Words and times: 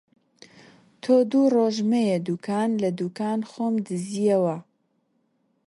تۆ 1.01 1.15
دوو 1.29 1.43
ڕۆژ 1.55 1.75
مەیە 1.91 2.17
دووکان! 2.27 2.69
لە 2.81 2.89
دووکان 2.99 3.39
خۆم 3.49 3.73
دزییەوە 3.85 4.57